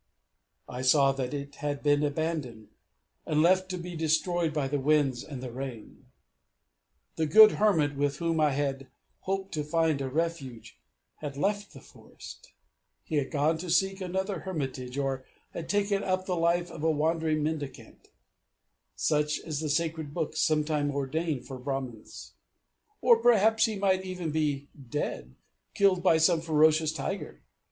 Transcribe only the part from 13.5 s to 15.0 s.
to seek another hermitage,